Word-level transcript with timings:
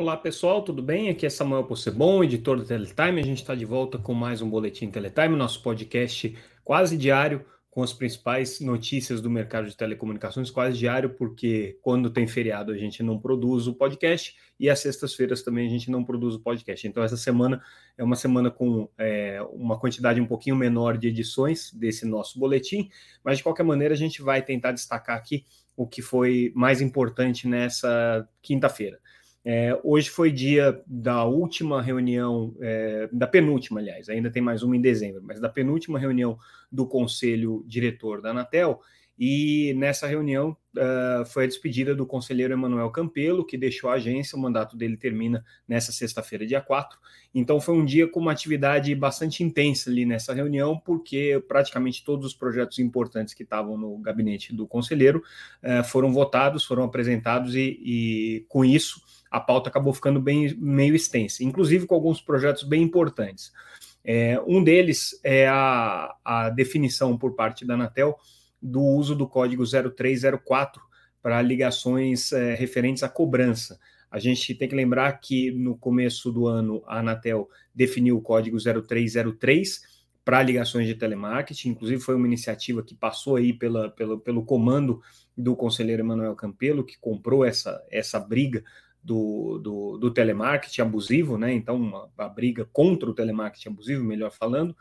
Olá 0.00 0.16
pessoal, 0.16 0.62
tudo 0.62 0.82
bem? 0.82 1.10
Aqui 1.10 1.26
é 1.26 1.28
Samuel 1.28 1.64
Possebon, 1.64 2.24
editor 2.24 2.56
do 2.56 2.64
Teletime. 2.64 3.20
A 3.20 3.22
gente 3.22 3.42
está 3.42 3.54
de 3.54 3.66
volta 3.66 3.98
com 3.98 4.14
mais 4.14 4.40
um 4.40 4.48
Boletim 4.48 4.90
Teletime, 4.90 5.36
nosso 5.36 5.62
podcast 5.62 6.34
quase 6.64 6.96
diário 6.96 7.44
com 7.68 7.82
as 7.82 7.92
principais 7.92 8.60
notícias 8.60 9.20
do 9.20 9.28
mercado 9.28 9.68
de 9.68 9.76
telecomunicações, 9.76 10.50
quase 10.50 10.78
diário, 10.78 11.10
porque 11.10 11.78
quando 11.82 12.08
tem 12.08 12.26
feriado 12.26 12.72
a 12.72 12.78
gente 12.78 13.02
não 13.02 13.18
produz 13.18 13.66
o 13.66 13.74
podcast 13.74 14.34
e 14.58 14.70
às 14.70 14.78
sextas-feiras 14.78 15.42
também 15.42 15.66
a 15.66 15.70
gente 15.70 15.90
não 15.90 16.02
produz 16.02 16.34
o 16.34 16.40
podcast. 16.40 16.88
Então 16.88 17.02
essa 17.02 17.18
semana 17.18 17.62
é 17.98 18.02
uma 18.02 18.16
semana 18.16 18.50
com 18.50 18.88
é, 18.96 19.38
uma 19.52 19.78
quantidade 19.78 20.18
um 20.18 20.26
pouquinho 20.26 20.56
menor 20.56 20.96
de 20.96 21.08
edições 21.08 21.70
desse 21.74 22.06
nosso 22.06 22.38
boletim, 22.38 22.88
mas 23.22 23.36
de 23.36 23.42
qualquer 23.42 23.64
maneira 23.64 23.92
a 23.92 23.98
gente 23.98 24.22
vai 24.22 24.40
tentar 24.40 24.72
destacar 24.72 25.18
aqui 25.18 25.44
o 25.76 25.86
que 25.86 26.00
foi 26.00 26.52
mais 26.56 26.80
importante 26.80 27.46
nessa 27.46 28.26
quinta-feira. 28.40 28.98
É, 29.52 29.76
hoje 29.82 30.08
foi 30.08 30.30
dia 30.30 30.80
da 30.86 31.24
última 31.24 31.82
reunião, 31.82 32.54
é, 32.60 33.08
da 33.10 33.26
penúltima, 33.26 33.80
aliás, 33.80 34.08
ainda 34.08 34.30
tem 34.30 34.40
mais 34.40 34.62
uma 34.62 34.76
em 34.76 34.80
dezembro, 34.80 35.20
mas 35.24 35.40
da 35.40 35.48
penúltima 35.48 35.98
reunião 35.98 36.38
do 36.70 36.86
conselho 36.86 37.64
diretor 37.66 38.22
da 38.22 38.30
Anatel. 38.30 38.80
E 39.18 39.74
nessa 39.76 40.06
reunião 40.06 40.56
uh, 40.76 41.26
foi 41.26 41.44
a 41.44 41.46
despedida 41.46 41.94
do 41.94 42.06
conselheiro 42.06 42.54
Emanuel 42.54 42.88
Campelo, 42.90 43.44
que 43.44 43.58
deixou 43.58 43.90
a 43.90 43.94
agência, 43.94 44.38
o 44.38 44.40
mandato 44.40 44.76
dele 44.78 44.96
termina 44.96 45.44
nessa 45.68 45.92
sexta-feira, 45.92 46.46
dia 46.46 46.60
4. 46.60 46.98
Então 47.34 47.60
foi 47.60 47.74
um 47.74 47.84
dia 47.84 48.08
com 48.08 48.18
uma 48.18 48.32
atividade 48.32 48.94
bastante 48.94 49.42
intensa 49.42 49.90
ali 49.90 50.06
nessa 50.06 50.32
reunião, 50.32 50.78
porque 50.78 51.42
praticamente 51.46 52.02
todos 52.02 52.24
os 52.24 52.34
projetos 52.34 52.78
importantes 52.78 53.34
que 53.34 53.42
estavam 53.42 53.76
no 53.76 53.98
gabinete 53.98 54.54
do 54.54 54.66
conselheiro 54.66 55.22
uh, 55.62 55.84
foram 55.84 56.12
votados, 56.12 56.64
foram 56.64 56.84
apresentados, 56.84 57.54
e, 57.54 57.78
e 57.84 58.46
com 58.48 58.64
isso 58.64 59.02
a 59.30 59.38
pauta 59.38 59.68
acabou 59.68 59.92
ficando 59.92 60.20
bem 60.20 60.54
meio 60.58 60.94
extensa, 60.94 61.44
inclusive 61.44 61.86
com 61.86 61.94
alguns 61.94 62.20
projetos 62.20 62.64
bem 62.64 62.82
importantes. 62.82 63.52
É, 64.04 64.40
um 64.46 64.64
deles 64.64 65.20
é 65.22 65.46
a, 65.46 66.14
a, 66.24 66.50
definição 66.50 67.16
por 67.16 67.34
parte 67.34 67.66
da 67.66 67.74
Anatel 67.74 68.16
do 68.60 68.82
uso 68.82 69.14
do 69.14 69.28
código 69.28 69.62
0304 69.64 70.82
para 71.22 71.40
ligações 71.42 72.32
é, 72.32 72.54
referentes 72.54 73.02
à 73.02 73.08
cobrança. 73.08 73.78
A 74.10 74.18
gente 74.18 74.54
tem 74.54 74.68
que 74.68 74.74
lembrar 74.74 75.12
que 75.20 75.52
no 75.52 75.76
começo 75.76 76.32
do 76.32 76.46
ano 76.46 76.82
a 76.86 76.98
Anatel 76.98 77.48
definiu 77.74 78.16
o 78.16 78.22
código 78.22 78.56
0303 78.58 79.82
para 80.24 80.42
ligações 80.42 80.86
de 80.86 80.94
telemarketing, 80.94 81.70
inclusive 81.70 82.02
foi 82.02 82.14
uma 82.14 82.26
iniciativa 82.26 82.82
que 82.82 82.94
passou 82.94 83.36
aí 83.36 83.52
pela, 83.52 83.90
pela, 83.90 84.18
pelo 84.18 84.44
comando 84.44 85.00
do 85.36 85.56
conselheiro 85.56 86.02
Emanuel 86.02 86.34
Campelo, 86.34 86.84
que 86.84 86.98
comprou 87.00 87.44
essa, 87.44 87.82
essa 87.90 88.18
briga 88.18 88.62
do, 89.02 89.58
do, 89.58 89.98
do 89.98 90.10
telemarketing 90.10 90.82
abusivo, 90.82 91.38
né? 91.38 91.52
Então, 91.52 91.76
uma, 91.76 92.10
uma, 92.16 92.28
briga 92.28 92.64
contra 92.72 93.08
o 93.08 93.14
telemarketing 93.14 93.70
abusivo, 93.70 94.04
melhor 94.04 94.30
falando. 94.30 94.76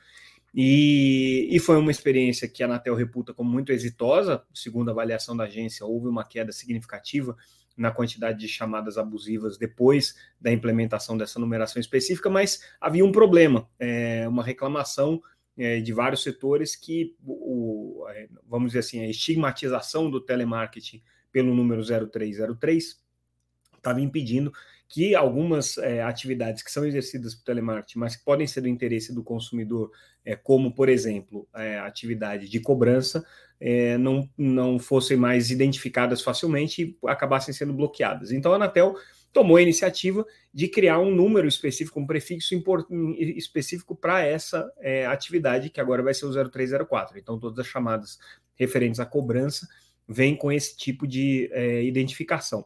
E, 0.54 1.48
e 1.52 1.60
foi 1.60 1.78
uma 1.78 1.92
experiência 1.92 2.48
que 2.48 2.64
a 2.64 2.66
Anatel 2.66 2.96
reputa 2.96 3.34
como 3.34 3.50
muito 3.50 3.72
exitosa, 3.72 4.44
segundo 4.54 4.90
a 4.90 4.92
avaliação 4.92 5.38
da 5.38 5.46
agência, 5.46 5.86
houve 5.86 6.08
uma 6.08 6.26
queda 6.26 6.52
significativa 6.52 7.38
na 7.78 7.92
quantidade 7.92 8.40
de 8.40 8.48
chamadas 8.48 8.98
abusivas 8.98 9.58
depois 9.58 10.16
da 10.42 10.52
implementação 10.52 11.18
dessa 11.18 11.40
numeração 11.40 11.80
específica, 11.80 12.30
mas 12.30 12.62
havia 12.82 13.06
um 13.06 13.12
problema, 13.12 13.70
é, 13.80 14.28
uma 14.28 14.44
reclamação 14.44 15.22
é, 15.58 15.80
de 15.80 15.94
vários 15.94 16.22
setores 16.22 16.76
que, 16.76 17.16
o, 17.26 18.06
é, 18.10 18.28
vamos 18.46 18.70
dizer 18.70 18.80
assim, 18.80 19.00
a 19.00 19.10
estigmatização 19.10 20.10
do 20.12 20.20
telemarketing 20.20 21.02
pelo 21.32 21.54
número 21.56 21.82
0303 21.84 23.00
estava 23.80 24.02
impedindo 24.02 24.52
que 24.90 25.14
algumas 25.14 25.78
é, 25.78 26.02
atividades 26.02 26.64
que 26.64 26.72
são 26.72 26.84
exercidas 26.84 27.36
por 27.36 27.44
telemarketing, 27.44 28.00
mas 28.00 28.16
que 28.16 28.26
podem 28.26 28.48
ser 28.48 28.62
do 28.62 28.68
interesse 28.68 29.14
do 29.14 29.24
consumidor, 29.24 29.92
é, 30.26 30.36
como, 30.36 30.74
por 30.74 30.90
exemplo, 30.90 31.48
é, 31.56 31.78
atividade 31.78 32.50
de 32.50 32.60
cobrança, 32.60 33.24
é, 33.62 34.00
não, 34.00 34.28
não 34.36 34.80
fossem 34.80 35.16
mais 35.16 35.52
identificadas 35.52 36.24
facilmente 36.24 36.82
e 36.82 37.08
acabassem 37.08 37.54
sendo 37.54 37.72
bloqueadas. 37.72 38.32
Então, 38.32 38.52
a 38.52 38.56
Anatel 38.56 38.96
tomou 39.32 39.58
a 39.58 39.62
iniciativa 39.62 40.26
de 40.52 40.68
criar 40.68 40.98
um 40.98 41.14
número 41.14 41.48
específico, 41.48 42.00
um 42.00 42.08
prefixo 42.08 42.56
específico 43.38 43.96
para 43.96 44.26
essa 44.26 44.68
atividade, 45.08 45.70
que 45.70 45.80
agora 45.80 46.02
vai 46.02 46.16
ser 46.16 46.26
o 46.26 46.50
0304. 46.50 47.20
Então, 47.20 47.38
todas 47.38 47.60
as 47.60 47.68
chamadas 47.68 48.18
referentes 48.56 49.00
à 49.00 49.06
cobrança 49.06 49.68
vêm 50.08 50.36
com 50.36 50.52
esse 50.52 50.76
tipo 50.76 51.06
de 51.06 51.48
identificação. 51.84 52.66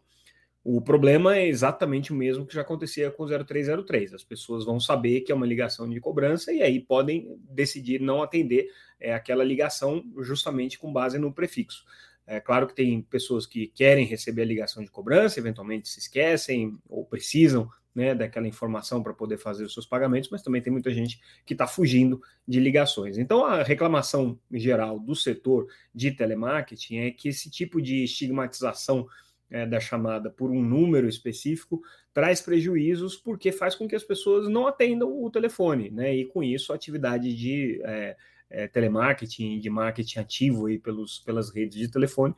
O 0.64 0.80
problema 0.80 1.36
é 1.36 1.46
exatamente 1.46 2.14
o 2.14 2.16
mesmo 2.16 2.46
que 2.46 2.54
já 2.54 2.62
acontecia 2.62 3.12
com 3.12 3.24
o 3.24 3.28
0303. 3.28 4.14
As 4.14 4.24
pessoas 4.24 4.64
vão 4.64 4.80
saber 4.80 5.22
que 5.22 5.32
é 5.32 5.36
uma 5.36 5.46
ligação 5.46 5.90
de 5.90 6.00
cobrança 6.00 6.54
e 6.54 6.62
aí 6.62 6.80
podem 6.80 7.38
decidir 7.50 8.00
não 8.00 8.24
atender 8.24 8.70
é, 8.98 9.14
aquela 9.14 9.44
ligação 9.44 10.02
justamente 10.20 10.80
com 10.80 10.94
base 10.94 11.20
no 11.20 11.34
prefixo. 11.34 11.84
É 12.26 12.40
claro 12.40 12.66
que 12.66 12.74
tem 12.74 13.02
pessoas 13.02 13.46
que 13.46 13.68
querem 13.68 14.06
receber 14.06 14.44
a 14.44 14.46
ligação 14.46 14.82
de 14.82 14.90
cobrança, 14.90 15.38
eventualmente 15.38 15.90
se 15.90 16.00
esquecem 16.00 16.78
ou 16.88 17.04
precisam 17.04 17.70
né, 17.94 18.16
daquela 18.16 18.48
informação 18.48 19.04
para 19.04 19.14
poder 19.14 19.38
fazer 19.38 19.66
os 19.66 19.74
seus 19.74 19.86
pagamentos, 19.86 20.30
mas 20.30 20.42
também 20.42 20.62
tem 20.62 20.72
muita 20.72 20.92
gente 20.92 21.20
que 21.46 21.54
está 21.54 21.68
fugindo 21.68 22.22
de 22.48 22.62
ligações. 22.62 23.18
Então, 23.18 23.46
a 23.46 23.62
reclamação 23.62 24.40
geral 24.52 24.98
do 24.98 25.14
setor 25.16 25.68
de 25.94 26.12
telemarketing 26.12 26.98
é 27.00 27.12
que 27.12 27.28
esse 27.28 27.52
tipo 27.52 27.82
de 27.82 28.06
estigmatização 28.06 29.08
é, 29.54 29.68
da 29.68 29.80
chamada 29.80 30.32
por 30.32 30.50
um 30.50 30.64
número 30.64 31.08
específico 31.08 31.80
traz 32.12 32.42
prejuízos 32.42 33.16
porque 33.16 33.52
faz 33.52 33.76
com 33.76 33.88
que 33.88 33.96
as 33.96 34.04
pessoas 34.04 34.50
não 34.50 34.66
atendam 34.66 35.24
o 35.24 35.30
telefone, 35.30 35.92
né? 35.92 36.14
E 36.14 36.26
com 36.26 36.44
isso 36.44 36.74
a 36.74 36.76
atividade 36.76 37.36
de 37.36 37.80
é, 37.86 38.18
é, 38.50 38.68
telemarketing, 38.68 39.60
de 39.60 39.70
marketing 39.70 40.20
ativo 40.20 40.66
aí 40.66 40.80
pelos, 40.80 41.20
pelas 41.20 41.52
redes 41.52 41.78
de 41.78 41.88
telefone 41.88 42.34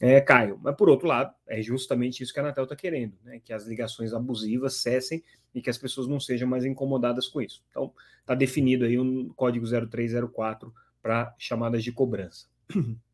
é, 0.00 0.22
caiam. 0.22 0.58
Mas 0.62 0.74
por 0.74 0.88
outro 0.88 1.06
lado, 1.06 1.34
é 1.46 1.60
justamente 1.60 2.22
isso 2.22 2.32
que 2.32 2.40
a 2.40 2.42
Anatel 2.42 2.64
está 2.64 2.74
querendo, 2.74 3.14
né? 3.22 3.42
Que 3.44 3.52
as 3.52 3.66
ligações 3.66 4.14
abusivas 4.14 4.76
cessem 4.76 5.22
e 5.54 5.60
que 5.60 5.68
as 5.68 5.76
pessoas 5.76 6.08
não 6.08 6.18
sejam 6.18 6.48
mais 6.48 6.64
incomodadas 6.64 7.28
com 7.28 7.42
isso. 7.42 7.62
Então, 7.70 7.92
está 8.22 8.34
definido 8.34 8.86
aí 8.86 8.98
um 8.98 9.28
código 9.36 9.66
0304 9.66 10.72
para 11.02 11.34
chamadas 11.38 11.84
de 11.84 11.92
cobrança. 11.92 12.46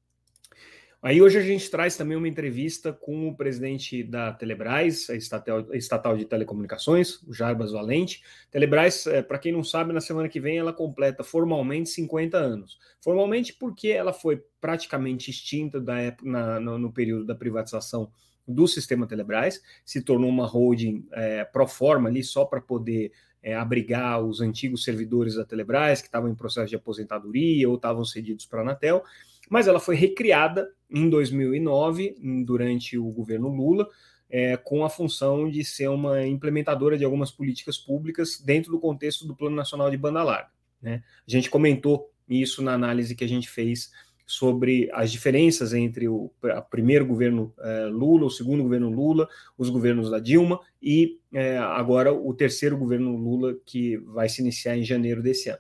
Aí 1.02 1.22
hoje 1.22 1.38
a 1.38 1.42
gente 1.42 1.70
traz 1.70 1.96
também 1.96 2.14
uma 2.14 2.28
entrevista 2.28 2.92
com 2.92 3.26
o 3.26 3.34
presidente 3.34 4.02
da 4.02 4.34
Telebrás, 4.34 5.08
a 5.08 5.16
estatal, 5.16 6.14
de 6.14 6.26
telecomunicações, 6.26 7.22
o 7.22 7.32
Jarbas 7.32 7.72
Valente. 7.72 8.22
Telebrás, 8.50 9.06
é, 9.06 9.22
para 9.22 9.38
quem 9.38 9.50
não 9.50 9.64
sabe, 9.64 9.94
na 9.94 10.00
semana 10.02 10.28
que 10.28 10.38
vem 10.38 10.58
ela 10.58 10.74
completa 10.74 11.24
formalmente 11.24 11.88
50 11.88 12.36
anos. 12.36 12.78
Formalmente 13.00 13.54
porque 13.54 13.88
ela 13.88 14.12
foi 14.12 14.44
praticamente 14.60 15.30
extinta 15.30 15.80
da 15.80 15.98
época, 15.98 16.28
na, 16.28 16.60
no, 16.60 16.78
no 16.78 16.92
período 16.92 17.24
da 17.24 17.34
privatização 17.34 18.10
do 18.46 18.68
sistema 18.68 19.06
Telebrás, 19.06 19.62
se 19.86 20.02
tornou 20.02 20.28
uma 20.28 20.46
holding 20.46 21.06
é, 21.12 21.44
pro 21.44 21.66
forma 21.66 22.10
ali 22.10 22.22
só 22.22 22.44
para 22.44 22.60
poder 22.60 23.12
é, 23.42 23.54
abrigar 23.54 24.22
os 24.22 24.42
antigos 24.42 24.84
servidores 24.84 25.34
da 25.34 25.46
Telebrás 25.46 26.02
que 26.02 26.08
estavam 26.08 26.28
em 26.28 26.34
processo 26.34 26.68
de 26.68 26.76
aposentadoria 26.76 27.66
ou 27.68 27.76
estavam 27.76 28.04
cedidos 28.04 28.44
para 28.44 28.60
a 28.60 28.62
Anatel 28.62 29.02
mas 29.50 29.66
ela 29.66 29.80
foi 29.80 29.96
recriada 29.96 30.72
em 30.88 31.10
2009, 31.10 32.16
durante 32.46 32.96
o 32.96 33.10
governo 33.10 33.48
Lula, 33.48 33.86
é, 34.30 34.56
com 34.56 34.84
a 34.84 34.88
função 34.88 35.50
de 35.50 35.64
ser 35.64 35.88
uma 35.88 36.24
implementadora 36.24 36.96
de 36.96 37.04
algumas 37.04 37.32
políticas 37.32 37.76
públicas 37.76 38.40
dentro 38.40 38.70
do 38.70 38.78
contexto 38.78 39.26
do 39.26 39.34
Plano 39.34 39.56
Nacional 39.56 39.90
de 39.90 39.96
Banda 39.96 40.22
Larga. 40.22 40.50
Né? 40.80 41.02
A 41.26 41.30
gente 41.30 41.50
comentou 41.50 42.10
isso 42.28 42.62
na 42.62 42.72
análise 42.72 43.16
que 43.16 43.24
a 43.24 43.28
gente 43.28 43.50
fez 43.50 43.90
sobre 44.24 44.88
as 44.92 45.10
diferenças 45.10 45.74
entre 45.74 46.06
o 46.06 46.30
primeiro 46.70 47.04
governo 47.04 47.52
é, 47.58 47.86
Lula, 47.86 48.26
o 48.26 48.30
segundo 48.30 48.62
governo 48.62 48.88
Lula, 48.88 49.28
os 49.58 49.68
governos 49.68 50.08
da 50.08 50.20
Dilma 50.20 50.60
e 50.80 51.18
é, 51.32 51.58
agora 51.58 52.12
o 52.12 52.32
terceiro 52.32 52.78
governo 52.78 53.16
Lula, 53.16 53.56
que 53.66 53.96
vai 53.96 54.28
se 54.28 54.40
iniciar 54.40 54.76
em 54.76 54.84
janeiro 54.84 55.20
desse 55.20 55.48
ano. 55.48 55.58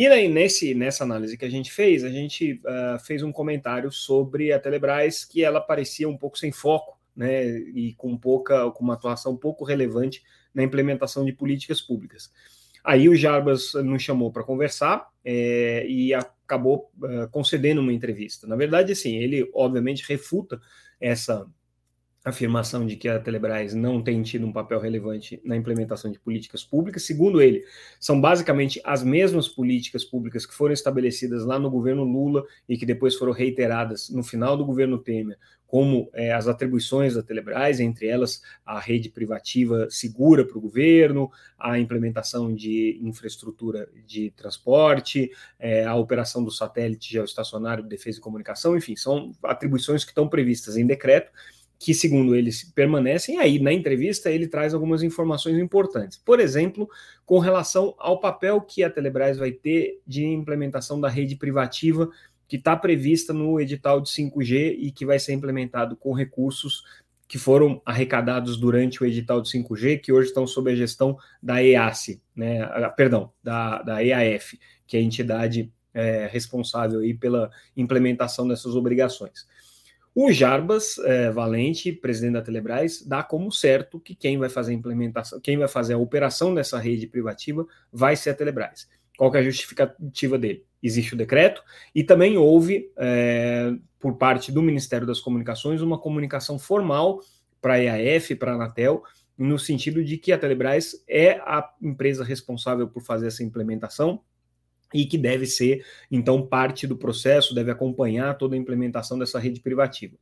E 0.00 0.06
aí, 0.06 0.28
nesse, 0.28 0.72
nessa 0.74 1.04
análise 1.04 1.36
que 1.36 1.44
a 1.44 1.50
gente 1.50 1.70
fez, 1.70 2.04
a 2.04 2.08
gente 2.08 2.54
uh, 2.64 2.98
fez 3.04 3.22
um 3.22 3.30
comentário 3.30 3.92
sobre 3.92 4.50
a 4.50 4.58
Telebrás 4.58 5.26
que 5.26 5.44
ela 5.44 5.60
parecia 5.60 6.08
um 6.08 6.16
pouco 6.16 6.38
sem 6.38 6.50
foco, 6.50 6.98
né, 7.14 7.46
e 7.46 7.92
com 7.98 8.16
pouca, 8.16 8.70
com 8.70 8.82
uma 8.82 8.94
atuação 8.94 9.36
pouco 9.36 9.62
relevante 9.62 10.22
na 10.54 10.62
implementação 10.62 11.22
de 11.22 11.34
políticas 11.34 11.82
públicas. 11.82 12.32
Aí 12.82 13.10
o 13.10 13.14
Jarbas 13.14 13.74
nos 13.74 14.02
chamou 14.02 14.32
para 14.32 14.42
conversar 14.42 15.06
é, 15.22 15.84
e 15.86 16.14
acabou 16.14 16.90
uh, 16.96 17.28
concedendo 17.30 17.82
uma 17.82 17.92
entrevista. 17.92 18.46
Na 18.46 18.56
verdade, 18.56 18.92
assim, 18.92 19.16
ele 19.16 19.50
obviamente 19.52 20.02
refuta 20.08 20.58
essa 20.98 21.46
afirmação 22.24 22.86
de 22.86 22.96
que 22.96 23.08
a 23.08 23.18
Telebrás 23.18 23.74
não 23.74 24.02
tem 24.02 24.22
tido 24.22 24.46
um 24.46 24.52
papel 24.52 24.78
relevante 24.78 25.40
na 25.44 25.56
implementação 25.56 26.10
de 26.10 26.18
políticas 26.18 26.62
públicas. 26.62 27.04
Segundo 27.04 27.40
ele, 27.40 27.64
são 27.98 28.20
basicamente 28.20 28.80
as 28.84 29.02
mesmas 29.02 29.48
políticas 29.48 30.04
públicas 30.04 30.44
que 30.44 30.54
foram 30.54 30.74
estabelecidas 30.74 31.44
lá 31.44 31.58
no 31.58 31.70
governo 31.70 32.04
Lula 32.04 32.44
e 32.68 32.76
que 32.76 32.84
depois 32.84 33.16
foram 33.16 33.32
reiteradas 33.32 34.10
no 34.10 34.22
final 34.22 34.56
do 34.56 34.66
governo 34.66 34.98
Temer, 34.98 35.38
como 35.66 36.10
é, 36.12 36.32
as 36.32 36.48
atribuições 36.48 37.14
da 37.14 37.22
Telebrás, 37.22 37.78
entre 37.78 38.08
elas 38.08 38.42
a 38.66 38.80
rede 38.80 39.08
privativa 39.08 39.86
segura 39.88 40.44
para 40.44 40.58
o 40.58 40.60
governo, 40.60 41.30
a 41.56 41.78
implementação 41.78 42.52
de 42.52 42.98
infraestrutura 43.00 43.88
de 44.04 44.32
transporte, 44.32 45.30
é, 45.58 45.84
a 45.84 45.94
operação 45.94 46.42
do 46.42 46.50
satélite 46.50 47.12
geoestacionário 47.12 47.84
de 47.84 47.88
defesa 47.88 48.18
e 48.18 48.20
comunicação, 48.20 48.76
enfim, 48.76 48.96
são 48.96 49.30
atribuições 49.44 50.04
que 50.04 50.10
estão 50.10 50.28
previstas 50.28 50.76
em 50.76 50.84
decreto 50.84 51.30
que, 51.80 51.94
segundo 51.94 52.36
eles, 52.36 52.62
permanecem. 52.62 53.38
aí, 53.38 53.58
na 53.58 53.72
entrevista, 53.72 54.30
ele 54.30 54.46
traz 54.46 54.74
algumas 54.74 55.02
informações 55.02 55.56
importantes. 55.58 56.18
Por 56.18 56.38
exemplo, 56.38 56.86
com 57.24 57.38
relação 57.38 57.94
ao 57.98 58.20
papel 58.20 58.60
que 58.60 58.84
a 58.84 58.90
Telebrás 58.90 59.38
vai 59.38 59.50
ter 59.50 59.98
de 60.06 60.26
implementação 60.26 61.00
da 61.00 61.08
rede 61.08 61.36
privativa, 61.36 62.10
que 62.46 62.56
está 62.56 62.76
prevista 62.76 63.32
no 63.32 63.58
edital 63.58 63.98
de 63.98 64.10
5G 64.10 64.76
e 64.78 64.92
que 64.92 65.06
vai 65.06 65.18
ser 65.18 65.32
implementado 65.32 65.96
com 65.96 66.12
recursos 66.12 66.84
que 67.26 67.38
foram 67.38 67.80
arrecadados 67.86 68.58
durante 68.58 69.02
o 69.02 69.06
edital 69.06 69.40
de 69.40 69.48
5G, 69.48 70.00
que 70.02 70.12
hoje 70.12 70.28
estão 70.28 70.46
sob 70.46 70.70
a 70.70 70.74
gestão 70.74 71.16
da 71.42 71.64
EAC, 71.64 72.20
né, 72.36 72.68
perdão, 72.94 73.32
da, 73.42 73.80
da 73.82 74.04
EAF, 74.04 74.58
que 74.86 74.98
é 74.98 75.00
a 75.00 75.02
entidade 75.02 75.72
é, 75.94 76.28
responsável 76.30 77.00
aí 77.00 77.14
pela 77.14 77.50
implementação 77.74 78.46
dessas 78.46 78.74
obrigações. 78.74 79.46
O 80.14 80.32
Jarbas 80.32 80.98
é, 80.98 81.30
Valente, 81.30 81.92
presidente 81.92 82.32
da 82.32 82.42
Telebrás, 82.42 83.02
dá 83.06 83.22
como 83.22 83.52
certo 83.52 84.00
que 84.00 84.14
quem 84.14 84.38
vai 84.38 84.48
fazer 84.48 84.72
a 84.72 84.74
implementação, 84.74 85.40
quem 85.40 85.56
vai 85.56 85.68
fazer 85.68 85.94
a 85.94 85.98
operação 85.98 86.52
dessa 86.52 86.78
rede 86.78 87.06
privativa 87.06 87.66
vai 87.92 88.16
ser 88.16 88.30
a 88.30 88.34
Telebrás. 88.34 88.88
Qual 89.16 89.32
é 89.34 89.38
a 89.38 89.42
justificativa 89.42 90.36
dele? 90.36 90.64
Existe 90.82 91.14
o 91.14 91.16
decreto 91.16 91.62
e 91.94 92.02
também 92.02 92.36
houve, 92.36 92.90
é, 92.96 93.72
por 94.00 94.16
parte 94.16 94.50
do 94.50 94.62
Ministério 94.62 95.06
das 95.06 95.20
Comunicações, 95.20 95.80
uma 95.80 95.98
comunicação 95.98 96.58
formal 96.58 97.20
para 97.60 97.74
a 97.74 97.78
EAF, 97.78 98.34
para 98.34 98.52
a 98.52 98.54
Anatel, 98.54 99.04
no 99.38 99.58
sentido 99.58 100.02
de 100.02 100.16
que 100.16 100.32
a 100.32 100.38
Telebrás 100.38 101.04
é 101.08 101.32
a 101.32 101.70
empresa 101.80 102.24
responsável 102.24 102.88
por 102.88 103.02
fazer 103.02 103.28
essa 103.28 103.44
implementação 103.44 104.20
e 104.92 105.04
que 105.06 105.16
deve 105.16 105.46
ser, 105.46 105.84
então, 106.10 106.46
parte 106.46 106.86
do 106.86 106.96
processo, 106.96 107.54
deve 107.54 107.70
acompanhar 107.70 108.36
toda 108.36 108.54
a 108.54 108.58
implementação 108.58 109.18
dessa 109.18 109.38
rede 109.38 109.60
privativa. 109.60 110.16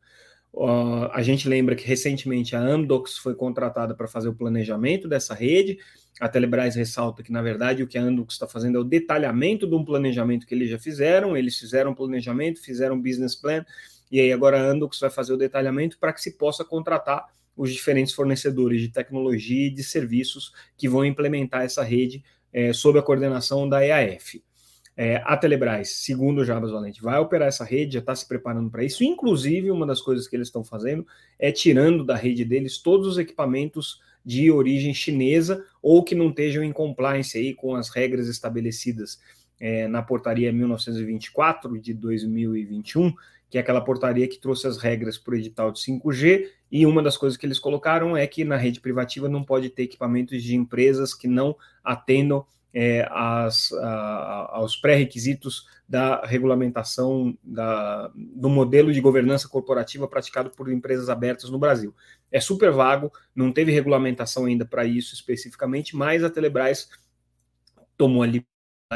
Uh, 0.52 1.08
a 1.12 1.22
gente 1.22 1.48
lembra 1.48 1.76
que 1.76 1.86
recentemente 1.86 2.56
a 2.56 2.60
Amdocs 2.60 3.18
foi 3.18 3.34
contratada 3.34 3.94
para 3.94 4.08
fazer 4.08 4.28
o 4.28 4.34
planejamento 4.34 5.06
dessa 5.06 5.34
rede. 5.34 5.78
A 6.20 6.28
Telebrás 6.28 6.74
ressalta 6.74 7.22
que, 7.22 7.30
na 7.30 7.42
verdade, 7.42 7.82
o 7.82 7.86
que 7.86 7.98
a 7.98 8.02
Amdocs 8.02 8.34
está 8.34 8.48
fazendo 8.48 8.78
é 8.78 8.80
o 8.80 8.84
detalhamento 8.84 9.66
de 9.66 9.74
um 9.74 9.84
planejamento 9.84 10.46
que 10.46 10.54
eles 10.54 10.70
já 10.70 10.78
fizeram. 10.78 11.36
Eles 11.36 11.56
fizeram 11.58 11.92
um 11.92 11.94
planejamento, 11.94 12.60
fizeram 12.62 12.96
um 12.96 13.00
business 13.00 13.34
plan, 13.34 13.64
e 14.10 14.20
aí 14.20 14.32
agora 14.32 14.58
a 14.58 14.70
Amdocs 14.70 14.98
vai 14.98 15.10
fazer 15.10 15.32
o 15.32 15.36
detalhamento 15.36 15.98
para 15.98 16.12
que 16.12 16.20
se 16.20 16.36
possa 16.36 16.64
contratar 16.64 17.26
os 17.56 17.72
diferentes 17.72 18.14
fornecedores 18.14 18.80
de 18.80 18.88
tecnologia 18.88 19.66
e 19.66 19.70
de 19.70 19.82
serviços 19.82 20.52
que 20.76 20.88
vão 20.88 21.04
implementar 21.04 21.62
essa 21.62 21.82
rede 21.82 22.24
é, 22.52 22.72
sob 22.72 22.98
a 22.98 23.02
coordenação 23.02 23.68
da 23.68 23.84
EAF. 23.84 24.42
É, 25.00 25.22
a 25.24 25.36
Telebrás, 25.36 25.90
segundo 25.90 26.40
o 26.40 26.44
Jabas 26.44 26.72
Valente, 26.72 27.00
vai 27.00 27.16
operar 27.20 27.46
essa 27.46 27.64
rede, 27.64 27.94
já 27.94 27.98
está 28.00 28.12
se 28.16 28.26
preparando 28.26 28.68
para 28.68 28.82
isso. 28.82 29.04
Inclusive, 29.04 29.70
uma 29.70 29.86
das 29.86 30.00
coisas 30.00 30.26
que 30.26 30.34
eles 30.34 30.48
estão 30.48 30.64
fazendo 30.64 31.06
é 31.38 31.52
tirando 31.52 32.04
da 32.04 32.16
rede 32.16 32.44
deles 32.44 32.78
todos 32.78 33.06
os 33.06 33.16
equipamentos 33.16 34.02
de 34.24 34.50
origem 34.50 34.92
chinesa 34.92 35.64
ou 35.80 36.02
que 36.02 36.16
não 36.16 36.30
estejam 36.30 36.64
em 36.64 36.72
compliance 36.72 37.38
aí 37.38 37.54
com 37.54 37.76
as 37.76 37.90
regras 37.90 38.26
estabelecidas 38.26 39.20
é, 39.60 39.86
na 39.86 40.02
portaria 40.02 40.52
1924 40.52 41.80
de 41.80 41.94
2021, 41.94 43.14
que 43.48 43.56
é 43.56 43.60
aquela 43.60 43.80
portaria 43.80 44.26
que 44.26 44.40
trouxe 44.40 44.66
as 44.66 44.78
regras 44.78 45.16
para 45.16 45.34
o 45.34 45.36
edital 45.36 45.70
de 45.70 45.78
5G, 45.78 46.48
e 46.72 46.84
uma 46.84 47.04
das 47.04 47.16
coisas 47.16 47.36
que 47.36 47.46
eles 47.46 47.60
colocaram 47.60 48.16
é 48.16 48.26
que 48.26 48.44
na 48.44 48.56
rede 48.56 48.80
privativa 48.80 49.28
não 49.28 49.44
pode 49.44 49.70
ter 49.70 49.84
equipamentos 49.84 50.42
de 50.42 50.56
empresas 50.56 51.14
que 51.14 51.28
não 51.28 51.56
atendam 51.84 52.44
é, 52.72 53.08
as, 53.10 53.72
a, 53.72 54.56
aos 54.56 54.76
pré-requisitos 54.76 55.66
da 55.88 56.24
regulamentação 56.24 57.36
da, 57.42 58.10
do 58.14 58.50
modelo 58.50 58.92
de 58.92 59.00
governança 59.00 59.48
corporativa 59.48 60.06
praticado 60.06 60.50
por 60.50 60.70
empresas 60.70 61.08
abertas 61.08 61.48
no 61.48 61.58
Brasil. 61.58 61.94
É 62.30 62.40
super 62.40 62.70
vago, 62.70 63.10
não 63.34 63.50
teve 63.50 63.72
regulamentação 63.72 64.44
ainda 64.44 64.66
para 64.66 64.84
isso 64.84 65.14
especificamente, 65.14 65.96
mas 65.96 66.22
a 66.22 66.30
Telebrás 66.30 66.90
tomou 67.96 68.22
ali 68.22 68.46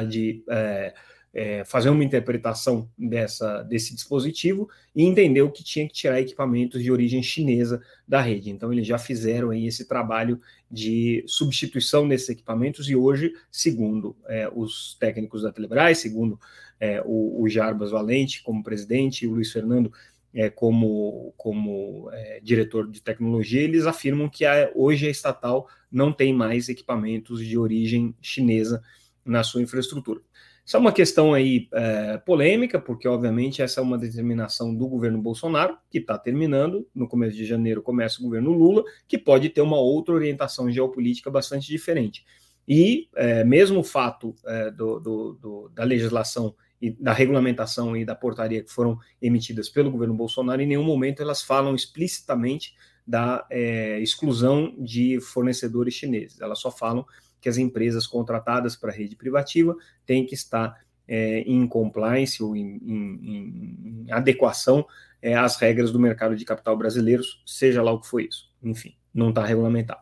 de 0.09 0.45
é, 0.49 0.95
é, 1.35 1.65
fazer 1.65 1.89
uma 1.89 2.05
interpretação 2.05 2.89
dessa, 2.97 3.63
desse 3.63 3.95
dispositivo 3.95 4.69
e 4.95 5.03
entendeu 5.03 5.51
que 5.51 5.65
tinha 5.65 5.87
que 5.87 5.95
tirar 5.95 6.21
equipamentos 6.21 6.83
de 6.83 6.93
origem 6.93 7.23
chinesa 7.23 7.83
da 8.07 8.21
rede. 8.21 8.51
Então, 8.51 8.73
eles 8.73 8.87
já 8.87 8.99
fizeram 8.99 9.51
aí 9.51 9.67
esse 9.67 9.87
trabalho 9.87 10.41
de 10.71 11.25
substituição 11.27 12.07
desses 12.07 12.29
equipamentos 12.29 12.89
e 12.89 12.95
hoje, 12.95 13.33
segundo 13.51 14.15
é, 14.27 14.51
os 14.55 14.97
técnicos 15.01 15.43
da 15.43 15.53
Telebrás, 15.53 15.99
segundo 15.99 16.39
é, 16.79 17.03
o, 17.05 17.43
o, 17.43 17.49
Jarbas 17.49 17.91
Valente 17.91 18.43
como 18.43 18.63
presidente 18.63 19.25
e 19.25 19.29
o 19.29 19.33
Luiz 19.33 19.53
Fernando 19.53 19.93
é, 20.35 20.51
como, 20.51 21.33
como 21.37 22.11
é, 22.13 22.41
diretor 22.43 22.91
de 22.91 23.01
tecnologia, 23.01 23.63
eles 23.63 23.87
afirmam 23.87 24.29
que 24.29 24.45
a, 24.45 24.71
hoje 24.75 25.07
a 25.07 25.11
estatal 25.11 25.69
não 25.91 26.13
tem 26.13 26.33
mais 26.33 26.69
equipamentos 26.69 27.45
de 27.47 27.59
origem 27.59 28.15
chinesa 28.21 28.83
na 29.25 29.43
sua 29.43 29.63
infraestrutura. 29.63 30.21
Isso 30.65 30.77
é 30.77 30.81
uma 30.81 30.93
questão 30.93 31.35
aí 31.35 31.69
é, 31.73 32.19
polêmica, 32.19 32.81
porque 32.81 33.09
obviamente 33.09 33.61
essa 33.61 33.81
é 33.81 33.83
uma 33.83 33.99
determinação 33.99 34.75
do 34.75 34.87
governo 34.87 35.21
Bolsonaro, 35.21 35.77
que 35.91 35.99
está 35.99 36.17
terminando, 36.17 36.87
no 36.95 37.09
começo 37.09 37.37
de 37.37 37.45
janeiro 37.45 37.83
começa 37.83 38.21
o 38.21 38.25
governo 38.25 38.53
Lula, 38.53 38.85
que 39.09 39.19
pode 39.19 39.49
ter 39.49 39.61
uma 39.61 39.79
outra 39.79 40.15
orientação 40.15 40.71
geopolítica 40.71 41.31
bastante 41.31 41.67
diferente. 41.67 42.25
E 42.67 43.09
é, 43.17 43.43
mesmo 43.43 43.81
o 43.81 43.85
fato 43.85 44.35
é, 44.47 44.71
do, 44.71 45.01
do, 45.01 45.33
do, 45.35 45.69
da 45.75 45.83
legislação 45.83 46.55
e 46.81 46.91
da 46.91 47.13
regulamentação 47.13 47.97
e 47.97 48.05
da 48.05 48.15
portaria 48.15 48.63
que 48.63 48.73
foram 48.73 48.99
emitidas 49.21 49.69
pelo 49.69 49.91
governo 49.91 50.15
Bolsonaro, 50.15 50.63
em 50.63 50.67
nenhum 50.67 50.85
momento 50.85 51.23
elas 51.23 51.43
falam 51.43 51.75
explicitamente 51.75 52.75
da 53.07 53.45
é, 53.51 53.99
exclusão 54.01 54.75
de 54.79 55.21
fornecedores 55.21 55.95
chineses. 55.95 56.41
Elas 56.41 56.61
só 56.61 56.71
falam 56.71 57.05
que 57.43 57.49
as 57.49 57.59
empresas 57.59 58.07
contratadas 58.07 58.75
para 58.77 58.91
a 58.91 58.95
rede 58.95 59.17
privativa 59.17 59.77
têm 60.07 60.25
que 60.25 60.35
estar 60.35 60.81
é, 61.07 61.41
em 61.41 61.67
compliance 61.67 62.43
ou 62.43 62.57
em, 62.57 62.81
em, 62.83 64.07
em 64.07 64.13
adequação 64.13 64.87
é, 65.21 65.35
às 65.35 65.57
regras 65.57 65.91
do 65.91 65.99
mercado 65.99 66.37
de 66.37 66.45
capital 66.45 66.77
brasileiro, 66.77 67.23
seja 67.45 67.83
lá 67.83 67.93
o 67.93 68.01
que 68.01 68.07
for 68.07 68.21
isso. 68.21 68.51
Enfim, 68.63 68.95
não 69.13 69.31
está 69.31 69.45
regulamentado. 69.45 70.01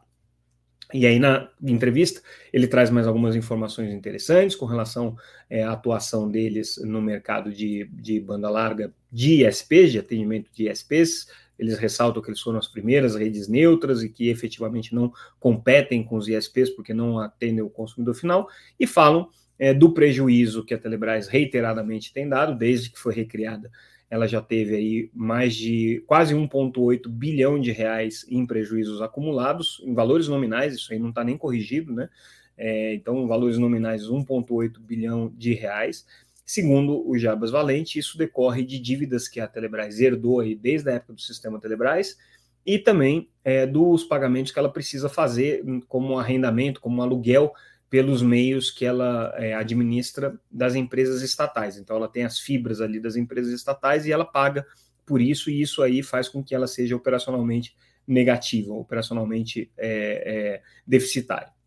E 0.92 1.06
aí, 1.06 1.18
na 1.18 1.48
entrevista, 1.62 2.20
ele 2.52 2.66
traz 2.66 2.90
mais 2.90 3.06
algumas 3.06 3.36
informações 3.36 3.92
interessantes 3.92 4.56
com 4.56 4.66
relação 4.66 5.16
é, 5.48 5.62
à 5.62 5.72
atuação 5.72 6.28
deles 6.28 6.80
no 6.84 7.00
mercado 7.00 7.52
de, 7.52 7.88
de 7.92 8.20
banda 8.20 8.50
larga 8.50 8.92
de 9.10 9.46
ISPs, 9.46 9.92
de 9.92 9.98
atendimento 10.00 10.50
de 10.52 10.68
ISPs, 10.68 11.28
eles 11.60 11.78
ressaltam 11.78 12.22
que 12.22 12.30
eles 12.30 12.40
foram 12.40 12.58
as 12.58 12.66
primeiras 12.66 13.14
redes 13.14 13.46
neutras 13.46 14.02
e 14.02 14.08
que 14.08 14.30
efetivamente 14.30 14.94
não 14.94 15.12
competem 15.38 16.02
com 16.02 16.16
os 16.16 16.26
ISPs 16.26 16.70
porque 16.70 16.94
não 16.94 17.18
atendem 17.18 17.60
o 17.60 17.68
consumidor 17.68 18.14
final, 18.14 18.48
e 18.78 18.86
falam 18.86 19.28
é, 19.58 19.74
do 19.74 19.92
prejuízo 19.92 20.64
que 20.64 20.72
a 20.72 20.78
Telebrás 20.78 21.28
reiteradamente 21.28 22.14
tem 22.14 22.26
dado, 22.26 22.56
desde 22.56 22.90
que 22.90 22.98
foi 22.98 23.14
recriada. 23.14 23.70
Ela 24.08 24.26
já 24.26 24.40
teve 24.40 24.74
aí 24.74 25.10
mais 25.14 25.54
de 25.54 26.02
quase 26.06 26.34
1,8 26.34 27.06
bilhão 27.08 27.60
de 27.60 27.70
reais 27.70 28.24
em 28.28 28.46
prejuízos 28.46 29.02
acumulados, 29.02 29.82
em 29.84 29.92
valores 29.92 30.28
nominais, 30.28 30.74
isso 30.74 30.92
aí 30.92 30.98
não 30.98 31.10
está 31.10 31.22
nem 31.22 31.36
corrigido, 31.36 31.92
né? 31.92 32.08
É, 32.56 32.94
então, 32.94 33.26
valores 33.28 33.58
nominais 33.58 34.04
1,8 34.04 34.80
bilhão 34.80 35.32
de 35.36 35.52
reais. 35.52 36.06
Segundo 36.50 37.08
o 37.08 37.16
Jabas 37.16 37.52
Valente, 37.52 37.96
isso 37.96 38.18
decorre 38.18 38.64
de 38.64 38.80
dívidas 38.80 39.28
que 39.28 39.38
a 39.38 39.46
Telebrás 39.46 40.00
herdou 40.00 40.40
aí 40.40 40.52
desde 40.52 40.90
a 40.90 40.94
época 40.94 41.12
do 41.12 41.20
sistema 41.20 41.60
Telebrás 41.60 42.18
e 42.66 42.76
também 42.76 43.30
é, 43.44 43.68
dos 43.68 44.02
pagamentos 44.02 44.50
que 44.50 44.58
ela 44.58 44.68
precisa 44.68 45.08
fazer 45.08 45.62
como 45.86 46.18
arrendamento, 46.18 46.80
como 46.80 47.02
aluguel 47.02 47.52
pelos 47.88 48.20
meios 48.20 48.68
que 48.68 48.84
ela 48.84 49.32
é, 49.36 49.54
administra 49.54 50.36
das 50.50 50.74
empresas 50.74 51.22
estatais. 51.22 51.78
Então, 51.78 51.94
ela 51.94 52.08
tem 52.08 52.24
as 52.24 52.40
fibras 52.40 52.80
ali 52.80 52.98
das 52.98 53.14
empresas 53.14 53.52
estatais 53.52 54.04
e 54.04 54.10
ela 54.10 54.24
paga 54.24 54.66
por 55.06 55.20
isso, 55.20 55.50
e 55.50 55.62
isso 55.62 55.80
aí 55.84 56.02
faz 56.02 56.28
com 56.28 56.42
que 56.42 56.52
ela 56.52 56.66
seja 56.66 56.96
operacionalmente 56.96 57.76
negativa, 58.04 58.74
operacionalmente 58.74 59.70
é, 59.78 60.58
é 60.58 60.62
deficitária. 60.84 61.59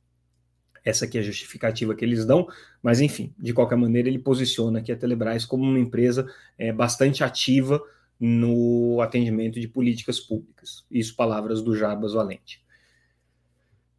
Essa 0.83 1.05
aqui 1.05 1.17
é 1.17 1.21
a 1.21 1.23
justificativa 1.23 1.95
que 1.95 2.03
eles 2.03 2.25
dão, 2.25 2.47
mas 2.81 2.99
enfim, 2.99 3.33
de 3.37 3.53
qualquer 3.53 3.77
maneira, 3.77 4.09
ele 4.09 4.19
posiciona 4.19 4.79
aqui 4.79 4.91
a 4.91 4.95
Telebrás 4.95 5.45
como 5.45 5.63
uma 5.63 5.79
empresa 5.79 6.27
é, 6.57 6.71
bastante 6.73 7.23
ativa 7.23 7.81
no 8.19 9.01
atendimento 9.01 9.59
de 9.59 9.67
políticas 9.67 10.19
públicas. 10.19 10.85
Isso, 10.89 11.15
palavras 11.15 11.61
do 11.61 11.75
Jarbas 11.75 12.13
Valente. 12.13 12.62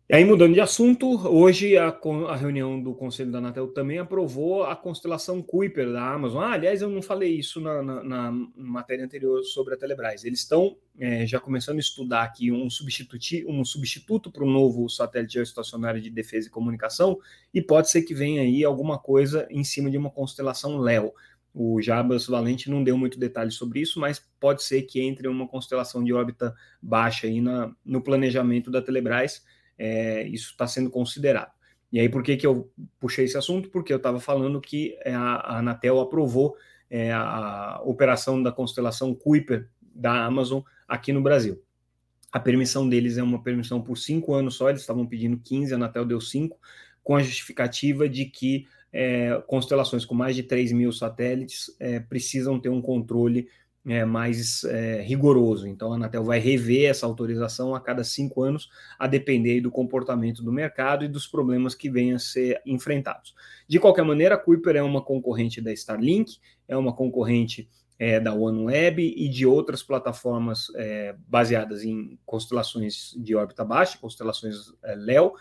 E 0.06 0.14
aí, 0.14 0.22
mudando 0.22 0.52
de 0.52 0.60
assunto, 0.60 1.06
hoje 1.28 1.78
a, 1.78 1.88
a, 1.88 2.36
reunião 2.36 2.78
do 2.78 2.94
Conselho 2.94 3.32
da 3.32 3.38
Anatel 3.38 3.68
também 3.68 3.98
aprovou 3.98 4.62
a 4.62 4.76
constelação 4.76 5.40
Kuiper 5.40 5.90
da 5.90 6.12
Amazon. 6.12 6.42
Ah, 6.42 6.52
aliás, 6.52 6.82
eu 6.82 6.90
não 6.90 7.00
falei 7.00 7.34
isso 7.34 7.58
na, 7.58 7.82
na, 7.82 8.04
na 8.04 8.32
matéria 8.54 9.02
anterior 9.02 9.42
sobre 9.44 9.72
a 9.72 9.78
Telebrás. 9.78 10.22
Eles 10.22 10.40
estão 10.40 10.76
é, 11.00 11.26
já 11.26 11.40
começando 11.40 11.76
a 11.76 11.80
estudar 11.80 12.22
aqui 12.22 12.52
um, 12.52 12.68
substituti, 12.68 13.46
um 13.48 13.64
substituto 13.64 14.30
para 14.30 14.44
o 14.44 14.50
novo 14.50 14.90
satélite 14.90 15.32
geoestacionário 15.32 16.02
de 16.02 16.10
defesa 16.10 16.48
e 16.48 16.50
comunicação, 16.50 17.18
e 17.54 17.62
pode 17.62 17.88
ser 17.88 18.02
que 18.02 18.12
venha 18.12 18.42
aí 18.42 18.62
alguma 18.62 18.98
coisa 18.98 19.48
em 19.50 19.64
cima 19.64 19.90
de 19.90 19.96
uma 19.96 20.10
constelação 20.10 20.76
Léo. 20.76 21.14
O 21.54 21.80
Jabas 21.80 22.26
Valente 22.26 22.68
não 22.68 22.84
deu 22.84 22.98
muito 22.98 23.18
detalhe 23.18 23.50
sobre 23.50 23.80
isso, 23.80 23.98
mas 23.98 24.22
pode 24.38 24.62
ser 24.64 24.82
que 24.82 25.00
entre 25.00 25.26
uma 25.28 25.48
constelação 25.48 26.04
de 26.04 26.12
órbita 26.12 26.54
baixa 26.82 27.26
aí 27.26 27.40
na, 27.40 27.74
no 27.82 28.02
planejamento 28.02 28.70
da 28.70 28.82
Telebrás 28.82 29.42
é, 29.78 30.22
isso 30.24 30.50
está 30.50 30.66
sendo 30.66 30.90
considerado. 30.90 31.52
E 31.92 32.00
aí, 32.00 32.08
por 32.08 32.22
que, 32.22 32.36
que 32.36 32.46
eu 32.46 32.70
puxei 32.98 33.24
esse 33.24 33.36
assunto? 33.36 33.68
Porque 33.70 33.92
eu 33.92 33.98
estava 33.98 34.18
falando 34.18 34.60
que 34.60 34.96
é, 35.04 35.14
a, 35.14 35.34
a 35.36 35.58
Anatel 35.58 36.00
aprovou 36.00 36.56
é, 36.90 37.12
a 37.12 37.80
operação 37.84 38.42
da 38.42 38.50
constelação 38.50 39.14
Kuiper 39.14 39.68
da 39.80 40.24
Amazon 40.24 40.60
aqui 40.88 41.12
no 41.12 41.22
Brasil. 41.22 41.62
A 42.32 42.40
permissão 42.40 42.88
deles 42.88 43.16
é 43.16 43.22
uma 43.22 43.42
permissão 43.42 43.80
por 43.80 43.96
cinco 43.96 44.34
anos 44.34 44.56
só, 44.56 44.68
eles 44.68 44.80
estavam 44.80 45.06
pedindo 45.06 45.38
15, 45.38 45.72
a 45.72 45.76
Anatel 45.76 46.04
deu 46.04 46.20
cinco, 46.20 46.58
com 47.02 47.14
a 47.14 47.22
justificativa 47.22 48.08
de 48.08 48.24
que 48.24 48.66
é, 48.92 49.42
constelações 49.46 50.04
com 50.04 50.14
mais 50.14 50.34
de 50.34 50.42
3 50.42 50.72
mil 50.72 50.92
satélites 50.92 51.74
é, 51.78 52.00
precisam 52.00 52.58
ter 52.58 52.68
um 52.68 52.80
controle 52.80 53.48
é, 53.86 54.04
mais 54.04 54.64
é, 54.64 55.02
rigoroso. 55.02 55.66
Então, 55.66 55.92
a 55.92 55.96
Anatel 55.96 56.24
vai 56.24 56.38
rever 56.38 56.90
essa 56.90 57.06
autorização 57.06 57.74
a 57.74 57.80
cada 57.80 58.02
cinco 58.02 58.42
anos, 58.42 58.70
a 58.98 59.06
depender 59.06 59.60
do 59.60 59.70
comportamento 59.70 60.42
do 60.42 60.52
mercado 60.52 61.04
e 61.04 61.08
dos 61.08 61.26
problemas 61.26 61.74
que 61.74 61.90
venham 61.90 62.16
a 62.16 62.18
ser 62.18 62.60
enfrentados. 62.64 63.34
De 63.68 63.78
qualquer 63.78 64.04
maneira, 64.04 64.36
a 64.36 64.38
Kuiper 64.38 64.76
é 64.76 64.82
uma 64.82 65.02
concorrente 65.02 65.60
da 65.60 65.72
Starlink, 65.72 66.38
é 66.66 66.76
uma 66.76 66.94
concorrente 66.94 67.68
é, 67.98 68.18
da 68.18 68.34
OneWeb 68.34 69.14
e 69.16 69.28
de 69.28 69.46
outras 69.46 69.82
plataformas 69.82 70.66
é, 70.76 71.14
baseadas 71.28 71.84
em 71.84 72.18
constelações 72.26 73.14
de 73.16 73.34
órbita 73.34 73.64
baixa, 73.64 73.98
constelações 73.98 74.72
é, 74.82 74.94
LEO, 74.94 75.34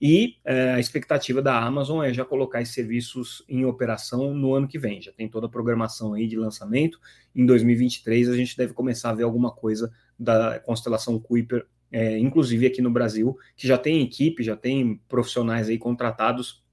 e 0.00 0.36
é, 0.44 0.72
a 0.72 0.80
expectativa 0.80 1.40
da 1.40 1.58
Amazon 1.58 2.04
é 2.04 2.12
já 2.12 2.24
colocar 2.24 2.60
esses 2.60 2.74
serviços 2.74 3.44
em 3.48 3.64
operação 3.64 4.34
no 4.34 4.54
ano 4.54 4.68
que 4.68 4.78
vem. 4.78 5.00
Já 5.00 5.12
tem 5.12 5.28
toda 5.28 5.46
a 5.46 5.50
programação 5.50 6.14
aí 6.14 6.26
de 6.26 6.36
lançamento. 6.36 6.98
Em 7.34 7.46
2023 7.46 8.28
a 8.28 8.36
gente 8.36 8.56
deve 8.56 8.72
começar 8.72 9.10
a 9.10 9.14
ver 9.14 9.22
alguma 9.22 9.50
coisa 9.50 9.92
da 10.18 10.58
constelação 10.60 11.18
Kuiper, 11.18 11.66
é, 11.90 12.18
inclusive 12.18 12.66
aqui 12.66 12.82
no 12.82 12.90
Brasil, 12.90 13.36
que 13.56 13.66
já 13.66 13.78
tem 13.78 14.02
equipe, 14.02 14.42
já 14.42 14.56
tem 14.56 15.00
profissionais 15.08 15.68
aí 15.68 15.78
contratados 15.78 16.64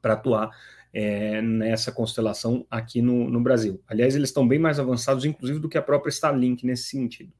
para 0.00 0.14
atuar 0.14 0.50
é, 0.92 1.42
nessa 1.42 1.92
constelação 1.92 2.66
aqui 2.70 3.02
no, 3.02 3.28
no 3.28 3.40
Brasil. 3.40 3.82
Aliás, 3.86 4.16
eles 4.16 4.30
estão 4.30 4.48
bem 4.48 4.58
mais 4.58 4.78
avançados, 4.78 5.24
inclusive, 5.26 5.58
do 5.58 5.68
que 5.68 5.76
a 5.76 5.82
própria 5.82 6.10
Starlink 6.10 6.64
nesse 6.64 6.84
sentido. 6.84 7.32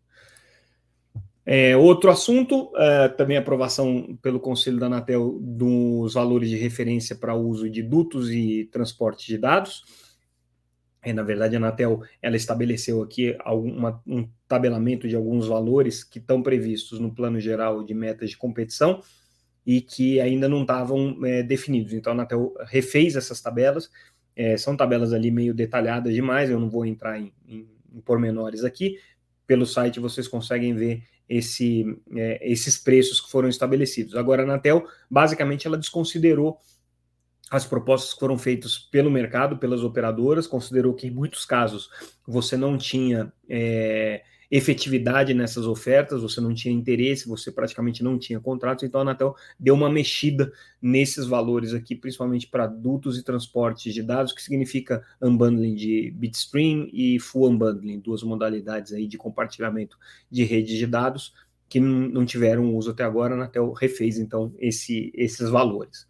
É, 1.48 1.76
outro 1.76 2.10
assunto, 2.10 2.72
é, 2.74 3.08
também 3.08 3.36
aprovação 3.36 4.18
pelo 4.20 4.40
Conselho 4.40 4.80
da 4.80 4.86
Anatel 4.86 5.38
dos 5.40 6.14
valores 6.14 6.50
de 6.50 6.56
referência 6.56 7.14
para 7.14 7.36
uso 7.36 7.70
de 7.70 7.84
dutos 7.84 8.32
e 8.32 8.68
transporte 8.72 9.28
de 9.28 9.38
dados. 9.38 9.84
É, 11.00 11.12
na 11.12 11.22
verdade, 11.22 11.54
a 11.54 11.58
Anatel 11.58 12.02
ela 12.20 12.34
estabeleceu 12.34 13.00
aqui 13.00 13.36
alguma, 13.38 14.02
um 14.04 14.28
tabelamento 14.48 15.06
de 15.06 15.14
alguns 15.14 15.46
valores 15.46 16.02
que 16.02 16.18
estão 16.18 16.42
previstos 16.42 16.98
no 16.98 17.14
plano 17.14 17.38
geral 17.38 17.84
de 17.84 17.94
metas 17.94 18.30
de 18.30 18.36
competição 18.36 19.00
e 19.64 19.80
que 19.80 20.20
ainda 20.20 20.48
não 20.48 20.62
estavam 20.62 21.16
é, 21.24 21.44
definidos. 21.44 21.92
Então, 21.92 22.12
a 22.12 22.14
Anatel 22.14 22.54
refez 22.64 23.14
essas 23.14 23.40
tabelas, 23.40 23.88
é, 24.34 24.56
são 24.56 24.76
tabelas 24.76 25.12
ali 25.12 25.30
meio 25.30 25.54
detalhadas 25.54 26.12
demais, 26.12 26.50
eu 26.50 26.58
não 26.58 26.68
vou 26.68 26.84
entrar 26.84 27.20
em, 27.20 27.32
em, 27.46 27.68
em 27.94 28.00
pormenores 28.00 28.64
aqui. 28.64 28.98
Pelo 29.46 29.64
site 29.64 30.00
vocês 30.00 30.26
conseguem 30.26 30.74
ver 30.74 31.04
esse, 31.28 31.85
é, 32.14 32.52
esses 32.52 32.78
preços 32.78 33.21
que 33.21 33.30
foram 33.30 33.49
estabelecidos. 33.49 34.14
Agora, 34.14 34.42
a 34.42 34.45
Anatel, 34.45 34.87
basicamente, 35.11 35.66
ela 35.66 35.78
desconsiderou 35.78 36.59
as 37.50 37.64
propostas 37.64 38.12
que 38.14 38.21
foram 38.21 38.37
feitas 38.37 38.78
pelo 38.78 39.11
mercado, 39.11 39.59
pelas 39.59 39.83
operadoras, 39.83 40.47
considerou 40.47 40.95
que 40.95 41.06
em 41.06 41.11
muitos 41.11 41.45
casos 41.45 41.88
você 42.26 42.56
não 42.56 42.76
tinha 42.76 43.33
é, 43.49 44.23
efetividade 44.50 45.34
nessas 45.34 45.66
ofertas, 45.66 46.22
você 46.22 46.40
não 46.40 46.54
tinha 46.54 46.72
interesse, 46.72 47.28
você 47.28 47.50
praticamente 47.50 48.02
não 48.02 48.18
tinha 48.18 48.40
contratos, 48.40 48.84
então 48.84 49.00
a 49.00 49.02
Anatel 49.02 49.34
deu 49.58 49.74
uma 49.74 49.90
mexida 49.90 50.52
nesses 50.80 51.26
valores 51.26 51.74
aqui, 51.74 51.94
principalmente 51.94 52.46
para 52.46 52.64
adultos 52.64 53.18
e 53.18 53.22
transportes 53.22 53.92
de 53.92 54.02
dados, 54.02 54.32
que 54.32 54.42
significa 54.42 55.02
unbundling 55.20 55.74
de 55.74 56.12
bitstream 56.16 56.88
e 56.92 57.18
full 57.18 57.50
unbundling, 57.50 58.00
duas 58.00 58.22
modalidades 58.22 58.92
aí 58.92 59.06
de 59.06 59.18
compartilhamento 59.18 59.98
de 60.30 60.44
redes 60.44 60.76
de 60.76 60.86
dados 60.86 61.32
que 61.68 61.80
não 61.80 62.24
tiveram 62.24 62.74
uso 62.76 62.92
até 62.92 63.02
agora, 63.02 63.34
a 63.34 63.36
Anatel 63.36 63.72
refez 63.72 64.18
então 64.18 64.54
esse, 64.58 65.10
esses 65.14 65.50
valores. 65.50 66.06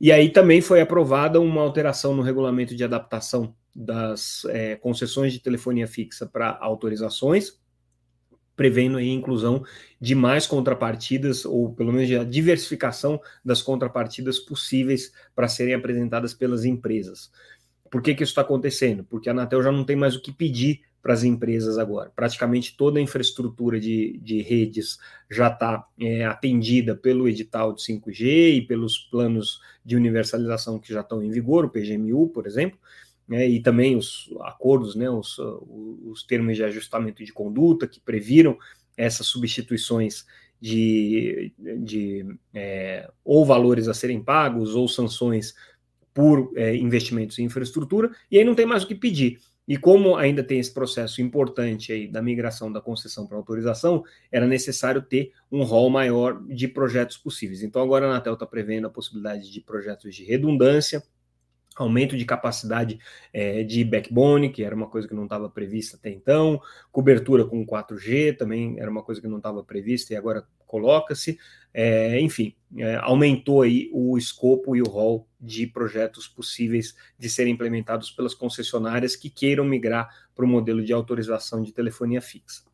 E 0.00 0.12
aí 0.12 0.30
também 0.30 0.60
foi 0.60 0.80
aprovada 0.80 1.40
uma 1.40 1.62
alteração 1.62 2.14
no 2.14 2.22
regulamento 2.22 2.74
de 2.74 2.84
adaptação 2.84 3.54
das 3.74 4.44
é, 4.46 4.76
concessões 4.76 5.32
de 5.32 5.40
telefonia 5.40 5.88
fixa 5.88 6.26
para 6.26 6.56
autorizações, 6.60 7.58
prevendo 8.54 8.98
aí 8.98 9.10
a 9.10 9.12
inclusão 9.12 9.64
de 10.00 10.14
mais 10.14 10.46
contrapartidas, 10.46 11.44
ou 11.44 11.74
pelo 11.74 11.92
menos 11.92 12.10
a 12.12 12.22
diversificação 12.22 13.20
das 13.44 13.60
contrapartidas 13.60 14.38
possíveis 14.38 15.12
para 15.34 15.48
serem 15.48 15.74
apresentadas 15.74 16.32
pelas 16.32 16.64
empresas. 16.64 17.32
Por 17.90 18.00
que, 18.00 18.14
que 18.14 18.22
isso 18.22 18.30
está 18.30 18.42
acontecendo? 18.42 19.04
Porque 19.04 19.28
a 19.28 19.32
Anatel 19.32 19.62
já 19.62 19.72
não 19.72 19.84
tem 19.84 19.96
mais 19.96 20.14
o 20.14 20.22
que 20.22 20.32
pedir 20.32 20.82
para 21.02 21.12
as 21.12 21.22
empresas 21.22 21.76
agora. 21.76 22.10
Praticamente 22.14 22.76
toda 22.76 22.98
a 22.98 23.02
infraestrutura 23.02 23.78
de, 23.78 24.18
de 24.22 24.40
redes 24.40 24.98
já 25.30 25.48
está 25.48 25.84
é, 26.00 26.24
atendida 26.24 26.96
pelo 26.96 27.28
edital 27.28 27.74
de 27.74 27.82
5G 27.82 28.56
e 28.56 28.62
pelos 28.62 28.98
planos 28.98 29.60
de 29.84 29.96
universalização 29.96 30.78
que 30.78 30.92
já 30.92 31.02
estão 31.02 31.22
em 31.22 31.30
vigor, 31.30 31.66
o 31.66 31.68
PGMU, 31.68 32.28
por 32.28 32.46
exemplo 32.46 32.78
né, 33.26 33.48
e 33.48 33.60
também 33.60 33.96
os 33.96 34.30
acordos, 34.42 34.94
né, 34.94 35.08
os, 35.08 35.38
os 35.38 36.22
termos 36.24 36.56
de 36.56 36.64
ajustamento 36.64 37.24
de 37.24 37.32
conduta 37.32 37.86
que 37.86 38.00
previram 38.00 38.58
essas 38.96 39.26
substituições 39.26 40.24
de, 40.60 41.52
de 41.58 42.26
é, 42.54 43.10
ou 43.24 43.44
valores 43.44 43.88
a 43.88 43.94
serem 43.94 44.22
pagos 44.22 44.74
ou 44.74 44.88
sanções 44.88 45.54
por 46.12 46.52
é, 46.56 46.76
investimentos 46.76 47.38
em 47.38 47.44
infraestrutura, 47.44 48.10
e 48.30 48.38
aí 48.38 48.44
não 48.44 48.54
tem 48.54 48.64
mais 48.64 48.84
o 48.84 48.86
que 48.86 48.94
pedir. 48.94 49.40
E 49.66 49.78
como 49.78 50.16
ainda 50.16 50.44
tem 50.44 50.60
esse 50.60 50.72
processo 50.72 51.22
importante 51.22 51.90
aí 51.90 52.06
da 52.06 52.20
migração 52.20 52.70
da 52.70 52.82
concessão 52.82 53.26
para 53.26 53.36
autorização, 53.36 54.04
era 54.30 54.46
necessário 54.46 55.00
ter 55.00 55.32
um 55.50 55.62
rol 55.64 55.88
maior 55.88 56.42
de 56.46 56.68
projetos 56.68 57.16
possíveis. 57.16 57.62
Então 57.62 57.82
agora 57.82 58.06
a 58.06 58.10
Anatel 58.10 58.34
está 58.34 58.46
prevendo 58.46 58.86
a 58.86 58.90
possibilidade 58.90 59.50
de 59.50 59.60
projetos 59.62 60.14
de 60.14 60.22
redundância, 60.22 61.02
aumento 61.76 62.16
de 62.16 62.24
capacidade 62.24 62.98
é, 63.32 63.62
de 63.62 63.84
backbone, 63.84 64.50
que 64.50 64.62
era 64.62 64.74
uma 64.74 64.88
coisa 64.88 65.08
que 65.08 65.14
não 65.14 65.24
estava 65.24 65.48
prevista 65.48 65.96
até 65.96 66.10
então, 66.10 66.60
cobertura 66.92 67.44
com 67.44 67.66
4G 67.66 68.36
também 68.36 68.78
era 68.78 68.90
uma 68.90 69.02
coisa 69.02 69.20
que 69.20 69.28
não 69.28 69.38
estava 69.38 69.62
prevista 69.62 70.12
e 70.12 70.16
agora 70.16 70.46
coloca-se, 70.66 71.38
é, 71.72 72.20
enfim, 72.20 72.54
é, 72.78 72.96
aumentou 72.96 73.62
aí 73.62 73.88
o 73.92 74.18
escopo 74.18 74.74
e 74.74 74.82
o 74.82 74.86
rol 74.86 75.28
de 75.40 75.66
projetos 75.66 76.26
possíveis 76.26 76.96
de 77.18 77.28
serem 77.28 77.52
implementados 77.52 78.10
pelas 78.10 78.34
concessionárias 78.34 79.14
que 79.14 79.30
queiram 79.30 79.64
migrar 79.64 80.08
para 80.34 80.44
o 80.44 80.48
modelo 80.48 80.84
de 80.84 80.92
autorização 80.92 81.62
de 81.62 81.72
telefonia 81.72 82.20
fixa. 82.20 82.64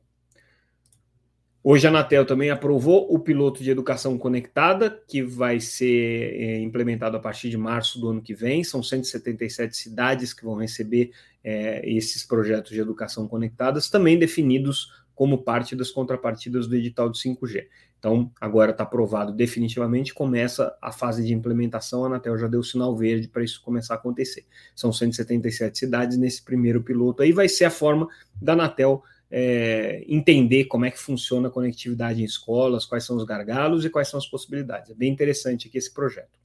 Hoje 1.69 1.85
a 1.85 1.91
Anatel 1.91 2.25
também 2.25 2.49
aprovou 2.49 3.13
o 3.13 3.19
piloto 3.19 3.61
de 3.61 3.73
educação 3.73 4.17
conectada, 4.17 5.03
que 5.09 5.21
vai 5.21 5.59
ser 5.59 6.33
é, 6.41 6.61
implementado 6.61 7.17
a 7.17 7.21
partir 7.21 7.51
de 7.51 7.57
março 7.57 8.01
do 8.01 8.09
ano 8.09 8.23
que 8.23 8.33
vem. 8.33 8.63
São 8.63 8.85
177 8.85 9.77
cidades 9.77 10.33
que 10.33 10.45
vão 10.45 10.55
receber 10.55 11.11
é, 11.43 11.83
esses 11.85 12.23
projetos 12.23 12.71
de 12.71 12.79
educação 12.79 13.27
conectadas, 13.27 13.91
também 13.91 14.17
definidos 14.17 14.93
como 15.13 15.43
parte 15.43 15.75
das 15.75 15.91
contrapartidas 15.91 16.69
do 16.69 16.77
edital 16.77 17.11
de 17.11 17.19
5G. 17.19 17.67
Então, 17.99 18.31
agora 18.41 18.71
está 18.71 18.85
aprovado 18.85 19.33
definitivamente, 19.33 20.15
começa 20.15 20.73
a 20.81 20.93
fase 20.93 21.25
de 21.25 21.35
implementação. 21.35 22.05
A 22.05 22.07
Anatel 22.07 22.39
já 22.39 22.47
deu 22.47 22.63
sinal 22.63 22.95
verde 22.97 23.27
para 23.27 23.43
isso 23.43 23.61
começar 23.61 23.95
a 23.95 23.97
acontecer. 23.97 24.47
São 24.73 24.93
177 24.93 25.77
cidades 25.77 26.17
nesse 26.17 26.45
primeiro 26.45 26.81
piloto 26.81 27.25
aí, 27.25 27.33
vai 27.33 27.49
ser 27.49 27.65
a 27.65 27.71
forma 27.71 28.07
da 28.41 28.53
Anatel 28.53 29.03
é, 29.31 30.05
entender 30.09 30.67
como 30.67 30.85
é 30.85 30.91
que 30.91 30.99
funciona 30.99 31.49
a 31.49 31.51
conectividade 31.51 32.21
em 32.21 32.25
escolas, 32.25 32.87
quais 32.87 33.05
são 33.05 33.17
os 33.17 33.25
gargalos 33.25 33.85
e 33.85 33.91
quais 33.91 34.09
são 34.09 34.19
as 34.19 34.27
possibilidades. 34.27 34.91
É 34.91 34.95
bem 34.95 35.13
interessante 35.13 35.69
aqui 35.69 35.79
esse 35.79 35.93
projeto. 35.93 36.39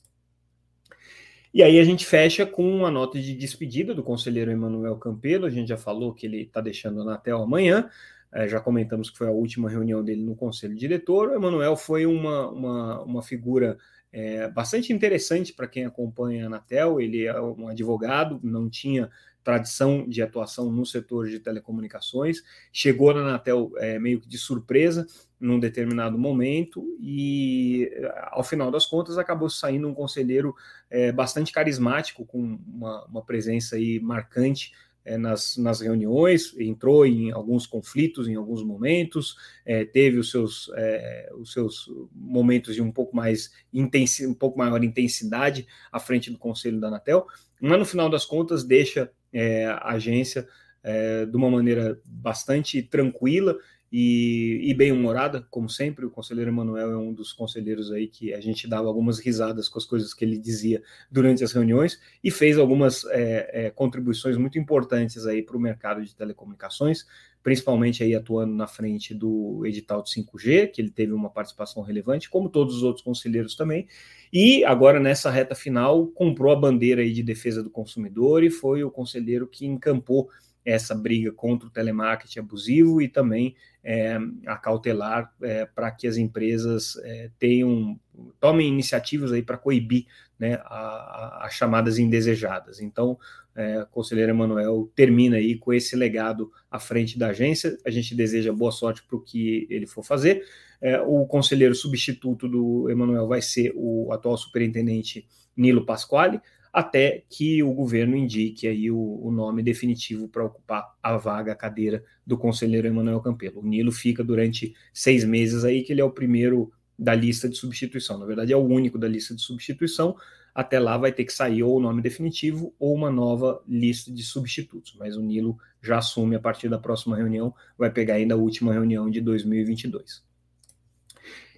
E 1.54 1.62
aí 1.62 1.80
a 1.80 1.84
gente 1.84 2.06
fecha 2.06 2.46
com 2.46 2.64
uma 2.64 2.90
nota 2.90 3.20
de 3.20 3.36
despedida 3.36 3.94
do 3.94 4.02
conselheiro 4.02 4.52
Emanuel 4.52 4.96
Campelo, 4.96 5.46
a 5.46 5.50
gente 5.50 5.68
já 5.68 5.78
falou 5.78 6.14
que 6.14 6.26
ele 6.26 6.44
está 6.44 6.62
deixando 6.62 7.00
a 7.00 7.04
Anatel 7.04 7.42
amanhã, 7.42 7.90
é, 8.34 8.48
já 8.48 8.60
comentamos 8.60 9.10
que 9.10 9.18
foi 9.18 9.28
a 9.28 9.32
última 9.32 9.70
reunião 9.70 10.04
dele 10.04 10.24
no 10.24 10.36
conselho 10.36 10.76
diretor. 10.76 11.30
O 11.30 11.36
Emanuel 11.36 11.76
foi 11.76 12.06
uma, 12.06 12.50
uma, 12.50 13.04
uma 13.04 13.22
figura 13.22 13.78
é, 14.12 14.50
bastante 14.50 14.92
interessante 14.92 15.54
para 15.54 15.68
quem 15.68 15.86
acompanha 15.86 16.44
a 16.44 16.48
Anatel, 16.48 17.00
ele 17.00 17.26
é 17.26 17.42
um 17.42 17.68
advogado, 17.68 18.40
não 18.44 18.70
tinha 18.70 19.10
tradição 19.44 20.08
de 20.08 20.22
atuação 20.22 20.72
no 20.72 20.86
setor 20.86 21.28
de 21.28 21.40
telecomunicações, 21.40 22.44
chegou 22.72 23.14
na 23.14 23.22
Anatel 23.22 23.72
é, 23.78 23.98
meio 23.98 24.20
que 24.20 24.28
de 24.28 24.38
surpresa 24.38 25.08
num 25.40 25.60
determinado 25.60 26.18
momento 26.18 26.86
e, 27.00 27.90
ao 28.28 28.44
final 28.44 28.70
das 28.70 28.86
contas, 28.86 29.18
acabou 29.18 29.50
saindo 29.50 29.88
um 29.88 29.94
conselheiro 29.94 30.54
é, 30.90 31.12
bastante 31.12 31.52
carismático, 31.52 32.26
com 32.26 32.60
uma, 32.68 33.06
uma 33.06 33.24
presença 33.24 33.76
aí 33.76 34.00
marcante 34.00 34.72
é, 35.04 35.18
nas, 35.18 35.58
nas 35.58 35.82
reuniões, 35.82 36.56
entrou 36.60 37.06
em 37.06 37.32
alguns 37.32 37.66
conflitos 37.66 38.28
em 38.28 38.36
alguns 38.36 38.64
momentos, 38.64 39.36
é, 39.66 39.84
teve 39.84 40.18
os 40.18 40.30
seus, 40.30 40.72
é, 40.76 41.30
os 41.38 41.52
seus 41.52 41.90
momentos 42.14 42.76
de 42.76 42.82
um 42.82 42.92
pouco 42.92 43.16
mais 43.16 43.52
um 43.74 44.34
pouco 44.34 44.58
maior 44.58 44.84
intensidade 44.84 45.68
à 45.92 46.00
frente 46.00 46.30
do 46.30 46.38
conselho 46.38 46.80
da 46.80 46.88
Anatel, 46.88 47.26
mas 47.60 47.80
no 47.80 47.86
final 47.86 48.10
das 48.10 48.26
contas 48.26 48.64
deixa 48.64 49.12
é, 49.34 49.66
a 49.66 49.94
agência 49.94 50.48
é, 50.84 51.26
de 51.26 51.36
uma 51.36 51.50
maneira 51.50 52.00
bastante 52.06 52.82
tranquila 52.82 53.58
e, 53.92 54.62
e 54.64 54.74
bem-humorada, 54.74 55.46
como 55.50 55.70
sempre. 55.70 56.06
O 56.06 56.10
conselheiro 56.10 56.50
Emanuel 56.50 56.92
é 56.92 56.98
um 56.98 57.12
dos 57.14 57.34
conselheiros 57.34 57.92
aí 57.92 58.08
que 58.08 58.34
a 58.34 58.40
gente 58.40 58.68
dava 58.68 58.88
algumas 58.88 59.20
risadas 59.20 59.68
com 59.68 59.78
as 59.78 59.86
coisas 59.86 60.14
que 60.14 60.24
ele 60.24 60.38
dizia 60.38 60.82
durante 61.12 61.44
as 61.44 61.52
reuniões 61.52 62.00
e 62.24 62.32
fez 62.32 62.58
algumas 62.58 63.04
é, 63.06 63.66
é, 63.66 63.70
contribuições 63.70 64.38
muito 64.38 64.58
importantes 64.58 65.26
aí 65.28 65.44
para 65.44 65.58
o 65.58 65.60
mercado 65.60 66.06
de 66.06 66.16
telecomunicações, 66.16 67.06
principalmente 67.44 68.02
aí 68.02 68.16
atuando 68.16 68.54
na 68.54 68.68
frente 68.68 69.14
do 69.14 69.66
edital 69.66 70.02
de 70.02 70.12
5G, 70.12 70.72
que 70.72 70.82
ele 70.82 70.92
teve 70.92 71.12
uma 71.12 71.30
participação 71.30 71.84
relevante, 71.84 72.30
como 72.30 72.48
todos 72.48 72.78
os 72.78 72.84
outros 72.84 73.04
conselheiros 73.04 73.56
também. 73.56 73.88
E 74.32 74.64
agora, 74.64 75.02
nessa 75.02 75.30
reta 75.30 75.54
final, 75.54 76.08
comprou 76.08 76.54
a 76.54 76.56
bandeira 76.56 77.02
aí 77.02 77.12
de 77.12 77.24
defesa 77.24 77.62
do 77.62 77.70
consumidor 77.70 78.42
e 78.42 78.50
foi 78.50 78.86
o 78.86 78.92
conselheiro 78.92 79.48
que 79.48 79.66
encampou 79.66 80.30
essa 80.64 80.94
briga 80.94 81.32
contra 81.32 81.68
o 81.68 81.72
telemarketing 81.72 82.40
abusivo 82.40 83.02
e 83.02 83.08
também 83.08 83.56
é, 83.84 84.18
a 84.46 84.56
cautelar 84.58 85.34
é, 85.42 85.66
para 85.66 85.90
que 85.92 86.08
as 86.08 86.18
empresas 86.18 86.98
é, 87.04 87.30
tenham 87.40 88.00
tomem 88.40 88.68
iniciativas 88.68 89.32
aí 89.32 89.42
para 89.42 89.58
coibir 89.58 90.06
né, 90.38 90.60
as 90.66 91.54
chamadas 91.54 91.98
indesejadas. 91.98 92.80
Então, 92.80 93.18
é, 93.56 93.86
conselheiro 93.92 94.32
Emanuel 94.32 94.92
termina 94.96 95.38
aí 95.38 95.58
com 95.58 95.74
esse 95.74 95.96
legado 95.96 96.52
à 96.70 96.80
frente 96.80 97.18
da 97.18 97.28
agência. 97.28 97.78
A 97.86 97.90
gente 97.90 98.16
deseja 98.16 98.54
boa 98.54 98.72
sorte 98.72 99.04
para 99.04 99.18
o 99.18 99.22
que 99.22 99.68
ele 99.70 99.88
for 99.88 100.04
fazer. 100.04 100.44
É, 100.80 101.00
o 101.02 101.26
conselheiro 101.26 101.76
substituto 101.76 102.48
do 102.48 102.90
Emanuel 102.90 103.28
vai 103.28 103.42
ser 103.42 103.72
o 103.76 104.12
atual 104.12 104.38
superintendente 104.38 105.28
Nilo 105.56 105.86
Pasquale 105.86 106.40
até 106.72 107.24
que 107.30 107.62
o 107.62 107.74
governo 107.74 108.16
indique 108.16 108.68
aí 108.68 108.90
o, 108.90 109.20
o 109.22 109.32
nome 109.32 109.62
definitivo 109.62 110.28
para 110.28 110.46
ocupar 110.46 110.96
a 111.04 111.18
vaga, 111.18 111.52
a 111.52 111.56
cadeira 111.56 112.04
do 112.26 112.38
conselheiro 112.38 112.88
Emanuel 112.88 113.20
Campelo. 113.20 113.60
O 113.60 113.66
Nilo 113.66 113.92
fica 113.92 114.24
durante 114.24 114.74
seis 114.94 115.26
meses 115.26 115.66
aí, 115.66 115.84
que 115.84 115.92
ele 115.92 116.02
é 116.02 116.04
o 116.04 116.12
primeiro 116.12 116.72
da 116.98 117.14
lista 117.14 117.50
de 117.50 117.58
substituição. 117.58 118.18
Na 118.18 118.26
verdade, 118.26 118.54
é 118.54 118.56
o 118.56 118.66
único 118.66 118.98
da 118.98 119.08
lista 119.08 119.36
de 119.36 119.42
substituição. 119.42 120.16
Até 120.54 120.80
lá 120.80 120.98
vai 120.98 121.12
ter 121.12 121.26
que 121.26 121.34
sair 121.34 121.64
ou 121.64 121.78
o 121.78 121.80
nome 121.80 122.02
definitivo 122.02 122.74
ou 122.80 122.94
uma 122.94 123.10
nova 123.10 123.62
lista 123.68 124.12
de 124.12 124.24
substitutos. 124.24 124.96
Mas 124.98 125.18
o 125.18 125.22
Nilo 125.22 125.58
já 125.82 125.98
assume 125.98 126.36
a 126.36 126.40
partir 126.40 126.70
da 126.70 126.78
próxima 126.78 127.18
reunião, 127.18 127.54
vai 127.78 127.92
pegar 127.92 128.16
ainda 128.16 128.36
a 128.36 128.38
última 128.38 128.72
reunião 128.72 129.10
de 129.10 129.20
2022. 129.20 130.31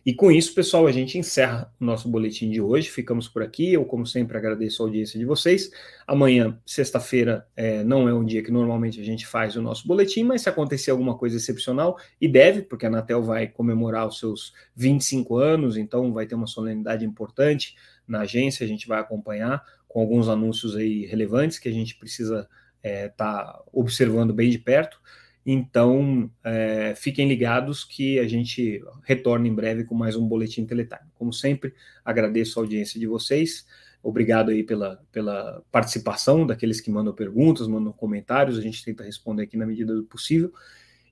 E 0.06 0.13
com 0.13 0.30
isso, 0.30 0.54
pessoal, 0.54 0.86
a 0.86 0.92
gente 0.92 1.18
encerra 1.18 1.74
o 1.80 1.86
nosso 1.86 2.10
boletim 2.10 2.50
de 2.50 2.60
hoje. 2.60 2.89
Ficamos 2.89 3.30
por 3.30 3.42
aqui. 3.42 3.72
Eu, 3.72 3.86
como 3.86 4.06
sempre, 4.06 4.38
agradeço 4.38 4.84
a 4.84 4.86
audiência 4.86 5.18
de 5.18 5.24
vocês. 5.24 5.72
Amanhã, 6.06 6.60
sexta-feira, 6.66 7.48
é, 7.56 7.86
não 7.86 8.10
é 8.10 8.13
um 8.13 8.26
dia 8.26 8.44
que 8.44 8.52
normalmente 8.52 9.00
a 9.00 9.04
gente 9.04 9.26
faz 9.26 9.56
o 9.56 9.62
nosso 9.62 9.88
boletim, 9.88 10.24
mas 10.24 10.42
se 10.42 10.50
acontecer 10.50 10.92
alguma 10.92 11.18
coisa 11.18 11.38
excepcional, 11.38 11.98
e 12.20 12.28
deve, 12.28 12.63
porque 12.63 12.86
a 12.86 12.89
Anatel 12.89 13.24
vai 13.24 13.48
comemorar 13.48 14.06
os 14.06 14.20
seus 14.20 14.54
25 14.76 15.38
anos, 15.38 15.78
então 15.78 16.12
vai 16.12 16.26
ter 16.26 16.36
uma 16.36 16.48
solenidade 16.48 17.06
importante 17.06 17.76
na 18.06 18.22
agência, 18.22 18.66
a 18.66 18.68
gente 18.68 18.88
vai 18.88 19.00
acompanhar 19.00 19.63
com 19.88 20.02
alguns 20.02 20.28
anúncios 20.28 20.76
aí 20.76 21.06
relevantes 21.06 21.60
que 21.60 21.70
a 21.70 21.74
gente 21.74 21.96
precisa 21.96 22.50
estar 22.84 22.89
é, 22.89 23.08
tá 23.08 23.63
observando 23.72 24.34
bem 24.34 24.50
de 24.50 24.60
perto. 24.60 25.00
Então, 25.45 26.29
é, 26.43 26.93
fiquem 26.95 27.27
ligados 27.27 27.84
que 27.84 28.17
a 28.19 28.27
gente 28.27 28.82
retorna 29.03 29.47
em 29.47 29.53
breve 29.53 29.84
com 29.84 29.93
mais 29.93 30.15
um 30.15 30.25
Boletim 30.25 30.65
Teletime. 30.65 31.10
Como 31.15 31.34
sempre, 31.34 31.73
agradeço 32.03 32.60
a 32.60 32.63
audiência 32.63 32.99
de 32.99 33.08
vocês. 33.08 33.65
Obrigado 34.01 34.51
aí 34.51 34.63
pela, 34.63 35.01
pela 35.12 35.62
participação 35.71 36.45
daqueles 36.45 36.82
que 36.82 36.91
mandam 36.91 37.13
perguntas, 37.13 37.67
mandam 37.67 37.91
comentários. 37.91 38.58
A 38.58 38.62
gente 38.62 38.84
tenta 38.84 39.03
responder 39.03 39.43
aqui 39.43 39.58
na 39.58 39.65
medida 39.65 39.93
do 39.93 40.03
possível. 40.03 40.51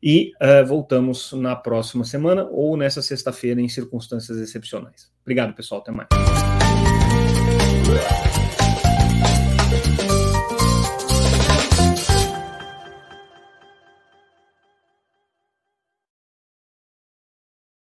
E 0.03 0.31
uh, 0.41 0.65
voltamos 0.65 1.31
na 1.33 1.55
próxima 1.55 2.03
semana 2.03 2.45
ou 2.45 2.75
nessa 2.75 3.01
sexta-feira 3.01 3.61
em 3.61 3.69
circunstâncias 3.69 4.37
excepcionais. 4.39 5.11
Obrigado, 5.21 5.53
pessoal. 5.53 5.81
Até 5.81 5.91
mais. 5.91 6.09